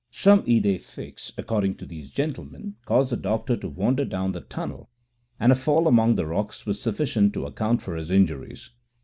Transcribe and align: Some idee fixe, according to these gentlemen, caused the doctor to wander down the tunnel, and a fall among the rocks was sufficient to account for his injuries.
Some 0.09 0.43
idee 0.49 0.79
fixe, 0.79 1.31
according 1.37 1.75
to 1.75 1.85
these 1.85 2.09
gentlemen, 2.09 2.75
caused 2.85 3.11
the 3.11 3.15
doctor 3.15 3.55
to 3.57 3.69
wander 3.69 4.03
down 4.03 4.31
the 4.31 4.41
tunnel, 4.41 4.89
and 5.39 5.51
a 5.51 5.55
fall 5.55 5.87
among 5.87 6.15
the 6.15 6.25
rocks 6.25 6.65
was 6.65 6.81
sufficient 6.81 7.35
to 7.35 7.45
account 7.45 7.83
for 7.83 7.95
his 7.95 8.09
injuries. 8.09 8.71